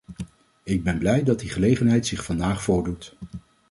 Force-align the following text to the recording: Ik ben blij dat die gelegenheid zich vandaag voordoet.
Ik 0.63 0.83
ben 0.83 0.97
blij 0.97 1.23
dat 1.23 1.39
die 1.39 1.49
gelegenheid 1.49 2.05
zich 2.07 2.23
vandaag 2.23 2.63
voordoet. 2.63 3.15